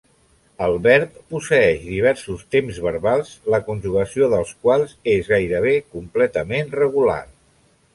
El 0.67 0.77
verb 0.87 1.19
posseeix 1.33 1.83
diversos 1.89 2.41
temps 2.57 2.81
verbals 2.87 3.37
la 3.57 3.63
conjugació 3.71 4.33
dels 4.35 4.57
quals 4.67 4.99
és 5.17 5.33
gairebé 5.37 5.79
completament 5.97 6.79
regular. 6.85 7.25